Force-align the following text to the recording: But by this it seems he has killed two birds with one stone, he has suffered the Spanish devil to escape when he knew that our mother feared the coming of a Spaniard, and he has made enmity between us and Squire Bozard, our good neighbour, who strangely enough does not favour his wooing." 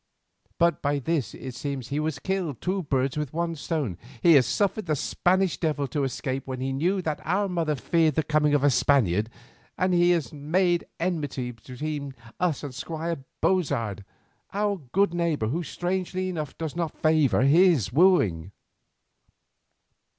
But 0.57 0.81
by 0.81 0.97
this 0.97 1.35
it 1.35 1.53
seems 1.53 1.89
he 1.89 1.97
has 1.97 2.17
killed 2.17 2.59
two 2.59 2.81
birds 2.81 3.17
with 3.17 3.33
one 3.33 3.53
stone, 3.55 3.99
he 4.23 4.33
has 4.33 4.47
suffered 4.47 4.87
the 4.87 4.95
Spanish 4.95 5.59
devil 5.59 5.85
to 5.89 6.03
escape 6.03 6.47
when 6.47 6.59
he 6.59 6.73
knew 6.73 7.03
that 7.03 7.21
our 7.23 7.47
mother 7.47 7.75
feared 7.75 8.15
the 8.15 8.23
coming 8.23 8.55
of 8.55 8.63
a 8.63 8.71
Spaniard, 8.71 9.29
and 9.77 9.93
he 9.93 10.09
has 10.09 10.33
made 10.33 10.87
enmity 10.99 11.51
between 11.51 12.15
us 12.39 12.63
and 12.63 12.73
Squire 12.73 13.23
Bozard, 13.43 14.03
our 14.53 14.77
good 14.91 15.13
neighbour, 15.13 15.49
who 15.49 15.61
strangely 15.61 16.29
enough 16.29 16.57
does 16.57 16.75
not 16.75 16.97
favour 17.03 17.43
his 17.43 17.93
wooing." 17.93 18.51